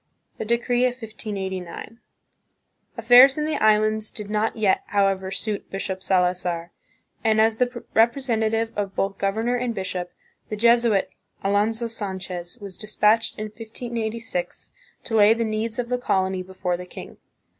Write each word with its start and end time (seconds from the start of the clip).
The 0.39 0.45
Decree 0.45 0.85
of 0.85 0.93
1589. 0.99 1.99
Affairs 2.97 3.37
in 3.37 3.45
the 3.45 3.57
Islands 3.61 4.09
did 4.09 4.31
not 4.31 4.55
yet, 4.55 4.81
however, 4.87 5.29
suit 5.29 5.69
Bishop 5.69 6.01
Salazar, 6.01 6.71
and 7.23 7.39
as 7.39 7.59
the 7.59 7.67
representa 7.93 8.49
tive 8.49 8.75
of 8.75 8.95
both 8.95 9.19
governor 9.19 9.57
and 9.57 9.75
bishop, 9.75 10.11
the 10.49 10.55
Jesuit, 10.55 11.11
Alonso 11.43 11.87
Sanchez, 11.87 12.57
was 12.59 12.77
dispatched 12.79 13.37
in 13.37 13.43
1586 13.49 14.71
to 15.03 15.15
lay 15.15 15.35
the 15.35 15.43
needs 15.43 15.77
of 15.77 15.89
the 15.89 15.99
colony 15.99 16.41
before 16.41 16.77
the 16.77 16.87
king. 16.87 17.17